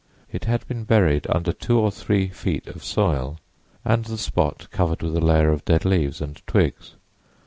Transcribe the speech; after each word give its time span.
It 0.31 0.45
had 0.45 0.65
been 0.67 0.83
buried 0.83 1.27
under 1.29 1.53
two 1.53 1.77
or 1.77 1.91
three 1.91 2.29
feet 2.29 2.65
of 2.65 2.83
soil 2.83 3.37
and 3.85 4.03
the 4.03 4.17
spot 4.17 4.67
covered 4.71 5.03
with 5.03 5.15
a 5.15 5.19
layer 5.21 5.51
of 5.51 5.63
dead 5.63 5.85
leaves 5.85 6.21
and 6.21 6.41
twigs. 6.47 6.95